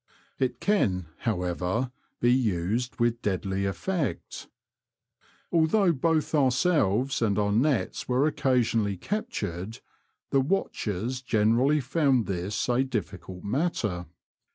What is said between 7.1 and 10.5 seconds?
and our nets were occasionally captured, the